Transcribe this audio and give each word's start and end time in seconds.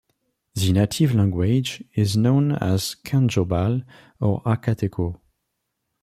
The 0.55 0.73
native 0.73 1.13
language 1.13 1.83
is 1.93 2.17
known 2.17 2.53
as 2.53 2.95
Kanjobal 3.05 3.85
or 4.19 4.41
akateco. 4.41 5.19